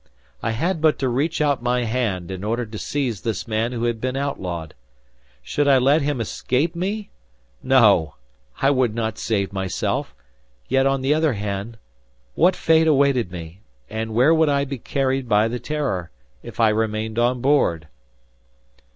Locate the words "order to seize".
2.43-3.21